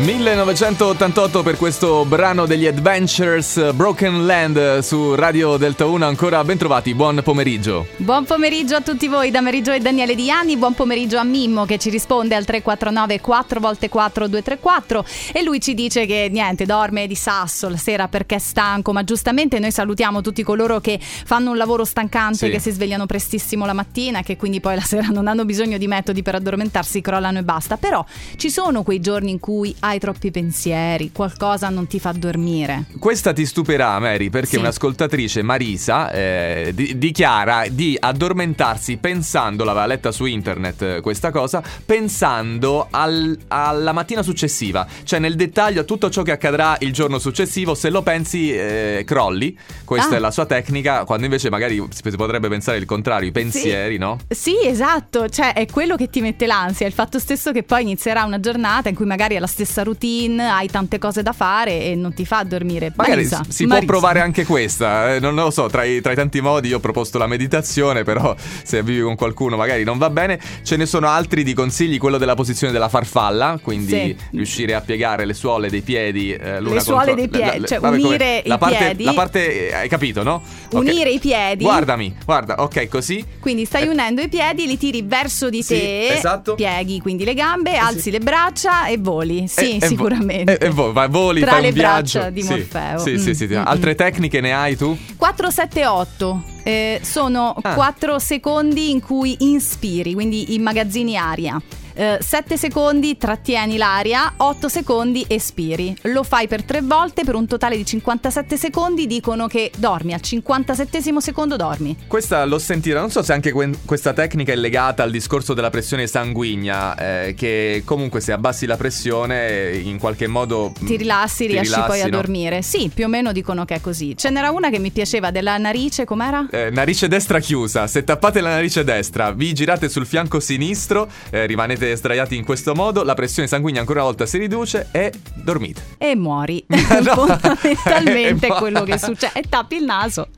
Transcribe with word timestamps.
1988 0.00 1.42
per 1.42 1.56
questo 1.58 2.06
brano 2.06 2.46
degli 2.46 2.66
Adventures 2.66 3.72
Broken 3.74 4.24
Land 4.24 4.78
su 4.78 5.14
Radio 5.14 5.58
Delta 5.58 5.84
1 5.84 6.06
ancora 6.06 6.42
ben 6.42 6.56
trovati, 6.56 6.94
buon 6.94 7.20
pomeriggio. 7.22 7.86
Buon 7.98 8.24
pomeriggio 8.24 8.76
a 8.76 8.80
tutti 8.80 9.08
voi 9.08 9.30
da 9.30 9.42
Meriggio 9.42 9.72
e 9.72 9.78
Daniele 9.78 10.14
Diani, 10.14 10.56
buon 10.56 10.72
pomeriggio 10.72 11.18
a 11.18 11.22
Mimmo 11.24 11.66
che 11.66 11.76
ci 11.76 11.90
risponde 11.90 12.34
al 12.34 12.46
349 12.46 13.20
4x4 13.20 14.24
234 14.26 15.04
e 15.34 15.42
lui 15.42 15.60
ci 15.60 15.74
dice 15.74 16.06
che 16.06 16.28
niente, 16.30 16.64
dorme 16.64 17.06
di 17.06 17.14
sasso 17.14 17.68
la 17.68 17.76
sera 17.76 18.08
perché 18.08 18.36
è 18.36 18.38
stanco, 18.38 18.92
ma 18.94 19.04
giustamente 19.04 19.58
noi 19.58 19.70
salutiamo 19.70 20.22
tutti 20.22 20.42
coloro 20.42 20.80
che 20.80 20.98
fanno 20.98 21.50
un 21.50 21.58
lavoro 21.58 21.84
stancante, 21.84 22.46
Sì. 22.46 22.50
che 22.50 22.58
si 22.58 22.70
svegliano 22.70 23.04
prestissimo 23.04 23.66
la 23.66 23.74
mattina, 23.74 24.22
che 24.22 24.38
quindi 24.38 24.60
poi 24.60 24.76
la 24.76 24.80
sera 24.80 25.08
non 25.08 25.26
hanno 25.28 25.44
bisogno 25.44 25.76
di 25.76 25.86
metodi 25.86 26.22
per 26.22 26.36
addormentarsi, 26.36 27.02
crollano 27.02 27.38
e 27.40 27.42
basta, 27.42 27.76
però 27.76 28.02
ci 28.36 28.48
sono 28.50 28.82
quei 28.82 29.00
giorni 29.00 29.30
in 29.32 29.38
cui 29.38 29.74
hai 29.80 29.89
troppi 29.98 30.30
pensieri, 30.30 31.10
qualcosa 31.12 31.68
non 31.68 31.86
ti 31.86 31.98
fa 31.98 32.12
dormire. 32.12 32.84
Questa 32.98 33.32
ti 33.32 33.44
stupirà, 33.46 33.98
Mary, 33.98 34.30
perché 34.30 34.48
Sì. 34.50 34.56
un'ascoltatrice, 34.56 35.42
Marisa, 35.42 36.10
eh, 36.10 36.70
di- 36.74 36.96
dichiara 36.98 37.64
di 37.70 37.96
addormentarsi 37.98 38.96
pensando, 38.98 39.64
l'aveva 39.64 39.86
letta 39.86 40.12
su 40.12 40.24
internet 40.26 40.82
eh, 40.82 41.00
questa 41.00 41.30
cosa, 41.30 41.62
pensando 41.84 42.88
al- 42.90 43.38
alla 43.48 43.92
mattina 43.92 44.22
successiva, 44.22 44.86
cioè 45.04 45.18
nel 45.18 45.36
dettaglio 45.36 45.82
a 45.82 45.84
tutto 45.84 46.10
ciò 46.10 46.22
che 46.22 46.32
accadrà 46.32 46.76
il 46.80 46.92
giorno 46.92 47.18
successivo, 47.18 47.74
se 47.74 47.88
lo 47.90 48.02
pensi 48.02 48.52
eh, 48.52 49.02
crolli, 49.06 49.56
questa 49.84 50.14
Ah. 50.14 50.16
è 50.16 50.18
la 50.18 50.30
sua 50.30 50.46
tecnica, 50.46 51.04
quando 51.04 51.24
invece 51.26 51.50
magari 51.50 51.82
si 51.90 52.02
potrebbe 52.16 52.48
pensare 52.48 52.78
il 52.78 52.84
contrario, 52.86 53.28
i 53.28 53.32
pensieri, 53.32 53.96
no? 53.98 54.18
Sì, 54.28 54.54
esatto, 54.64 55.28
cioè 55.28 55.52
è 55.52 55.66
quello 55.66 55.94
che 55.96 56.08
ti 56.10 56.20
mette 56.20 56.46
l'ansia, 56.46 56.86
il 56.86 56.92
fatto 56.92 57.18
stesso 57.18 57.52
che 57.52 57.62
poi 57.62 57.82
inizierà 57.82 58.24
una 58.24 58.40
giornata 58.40 58.88
in 58.88 58.94
cui 58.96 59.06
magari 59.06 59.36
è 59.36 59.38
la 59.38 59.46
stessa 59.46 59.69
routine, 59.76 60.48
hai 60.48 60.68
tante 60.68 60.98
cose 60.98 61.22
da 61.22 61.32
fare 61.32 61.82
e 61.84 61.94
non 61.94 62.12
ti 62.14 62.24
fa 62.24 62.42
dormire. 62.42 62.92
Magari 62.94 63.16
Marisa, 63.16 63.42
si 63.48 63.64
Marisa. 63.66 63.86
può 63.86 63.98
provare 63.98 64.20
anche 64.20 64.44
questa, 64.44 65.14
eh, 65.14 65.20
non 65.20 65.34
lo 65.34 65.50
so, 65.50 65.66
tra 65.68 65.84
i, 65.84 66.00
tra 66.00 66.12
i 66.12 66.14
tanti 66.14 66.40
modi 66.40 66.68
io 66.68 66.76
ho 66.76 66.80
proposto 66.80 67.18
la 67.18 67.26
meditazione, 67.26 68.02
però 68.04 68.34
se 68.62 68.82
vivi 68.82 69.00
con 69.02 69.16
qualcuno 69.16 69.56
magari 69.56 69.84
non 69.84 69.98
va 69.98 70.10
bene. 70.10 70.38
Ce 70.62 70.76
ne 70.76 70.86
sono 70.86 71.08
altri 71.08 71.42
di 71.42 71.54
consigli, 71.54 71.98
quello 71.98 72.18
della 72.18 72.34
posizione 72.34 72.72
della 72.72 72.88
farfalla, 72.88 73.58
quindi 73.62 73.88
Sì. 73.90 74.16
riuscire 74.32 74.74
a 74.74 74.80
piegare 74.80 75.24
le 75.24 75.34
suole 75.34 75.68
dei 75.70 75.80
piedi. 75.82 76.32
eh, 76.32 76.60
l'una 76.60 76.74
Le 76.76 76.80
suole 76.80 77.14
dei 77.14 77.28
piedi, 77.28 77.46
la- 77.46 77.58
la- 77.58 77.66
cioè 77.66 77.78
vabbè, 77.78 77.96
come- 77.96 78.08
unire 78.08 78.42
la 78.46 78.54
i 78.54 78.58
parte, 78.58 78.76
piedi. 78.76 79.04
La 79.04 79.12
parte, 79.14 79.68
eh, 79.68 79.74
hai 79.74 79.88
capito, 79.88 80.22
no? 80.22 80.42
Unire 80.72 81.10
i 81.10 81.18
piedi. 81.18 81.64
Guardami, 81.64 82.14
guarda, 82.24 82.62
ok, 82.62 82.88
così. 82.88 83.24
Quindi 83.40 83.64
stai 83.64 83.84
Eh. 83.84 83.88
unendo 83.88 84.20
i 84.22 84.28
piedi, 84.28 84.66
li 84.66 84.76
tiri 84.78 85.02
verso 85.02 85.50
di 85.50 85.62
Sì, 85.62 85.74
te, 85.74 86.08
esatto. 86.14 86.54
pieghi 86.54 87.00
quindi 87.00 87.24
le 87.24 87.34
gambe, 87.34 87.72
Eh, 87.72 87.76
alzi 87.76 88.00
sì. 88.00 88.10
le 88.10 88.18
braccia 88.20 88.86
e 88.86 88.98
voli. 88.98 89.46
Sì, 89.48 89.59
E- 89.64 89.74
e 89.76 89.78
vo- 89.80 89.86
sicuramente. 89.86 90.58
E, 90.58 90.66
e 90.66 90.70
vo- 90.70 90.92
vai, 90.92 91.08
voli, 91.08 91.40
Tra 91.40 91.52
fai 91.52 91.62
le 91.62 91.72
braccia 91.72 92.30
di 92.30 92.42
Sì, 92.42 92.48
Morfeo. 92.50 92.98
Sì, 92.98 93.18
sì, 93.18 93.34
sì. 93.34 93.46
Mm, 93.46 93.52
mm, 93.58 93.62
Altre 93.66 93.92
mm. 93.92 93.96
tecniche 93.96 94.40
ne 94.40 94.52
hai 94.52 94.76
tu? 94.76 94.96
478 95.16 96.42
eh, 96.62 97.00
sono 97.02 97.54
Ah. 97.62 97.74
4 97.74 98.18
secondi 98.18 98.90
in 98.90 99.00
cui 99.00 99.36
inspiri, 99.40 100.14
quindi 100.14 100.54
immagazzini 100.54 101.16
aria. 101.16 101.60
7 101.94 102.56
secondi 102.56 103.16
trattieni 103.16 103.76
l'aria, 103.76 104.34
8 104.36 104.68
secondi 104.68 105.24
espiri. 105.28 105.96
Lo 106.02 106.22
fai 106.22 106.48
per 106.48 106.62
3 106.62 106.80
volte 106.82 107.24
per 107.24 107.34
un 107.34 107.46
totale 107.46 107.76
di 107.76 107.84
57 107.84 108.56
secondi. 108.56 109.06
Dicono 109.06 109.46
che 109.46 109.70
dormi 109.76 110.12
al 110.12 110.20
57 110.20 111.00
secondo 111.20 111.56
dormi. 111.56 111.96
Questa 112.06 112.44
l'ho 112.44 112.58
sentita, 112.58 113.00
non 113.00 113.10
so 113.10 113.22
se 113.22 113.32
anche 113.32 113.52
que- 113.52 113.70
questa 113.84 114.12
tecnica 114.12 114.52
è 114.52 114.56
legata 114.56 115.02
al 115.02 115.10
discorso 115.10 115.54
della 115.54 115.70
pressione 115.70 116.06
sanguigna, 116.06 116.96
eh, 116.96 117.34
che 117.36 117.82
comunque 117.84 118.20
se 118.20 118.32
abbassi 118.32 118.66
la 118.66 118.76
pressione 118.76 119.48
eh, 119.48 119.78
in 119.78 119.98
qualche 119.98 120.26
modo... 120.26 120.72
mm, 120.82 120.86
Ti 120.86 120.96
rilassi, 120.96 121.46
ti 121.46 121.52
riesci 121.52 121.72
poi 121.72 121.82
rilassi, 121.82 122.00
a 122.02 122.04
no? 122.04 122.10
dormire. 122.10 122.62
Sì, 122.62 122.90
più 122.92 123.04
o 123.04 123.08
meno 123.08 123.32
dicono 123.32 123.64
che 123.64 123.76
è 123.76 123.80
così. 123.80 124.16
Ce 124.16 124.30
n'era 124.30 124.50
una 124.50 124.70
che 124.70 124.78
mi 124.78 124.90
piaceva 124.90 125.30
della 125.30 125.56
narice, 125.58 126.04
com'era? 126.04 126.46
Eh, 126.50 126.70
narice 126.70 127.08
destra 127.08 127.40
chiusa, 127.40 127.86
se 127.86 128.04
tappate 128.04 128.40
la 128.40 128.50
narice 128.50 128.84
destra, 128.84 129.32
vi 129.32 129.52
girate 129.52 129.88
sul 129.88 130.06
fianco 130.06 130.40
sinistro, 130.40 131.08
eh, 131.30 131.46
rimanete 131.80 131.96
sdraiati 131.96 132.36
in 132.36 132.44
questo 132.44 132.74
modo, 132.74 133.02
la 133.02 133.14
pressione 133.14 133.48
sanguigna 133.48 133.80
ancora 133.80 134.00
una 134.00 134.08
volta 134.08 134.26
si 134.26 134.38
riduce 134.38 134.88
e 134.92 135.12
dormite. 135.34 135.82
E 135.98 136.14
muori. 136.14 136.64
No. 137.00 137.14
Fondamentalmente 137.26 138.46
è 138.48 138.50
quello 138.58 138.82
che 138.82 138.98
succede. 138.98 139.40
E 139.40 139.44
tappi 139.48 139.76
il 139.76 139.84
naso. 139.84 140.28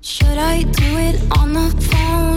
Should 0.00 0.36
I 0.36 0.64
do 0.64 0.98
it 0.98 1.20
on 1.38 1.52
the 1.52 1.84
phone? 1.86 2.28